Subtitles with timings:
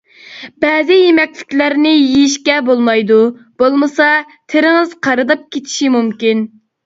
[0.63, 3.19] بەزى يېمەكلىكلەرنى يېيىشكە بولمايدۇ،
[3.63, 4.09] بولمىسا
[4.55, 6.43] تېرىڭىز قارىداپ كېتىشى مۇمكىن.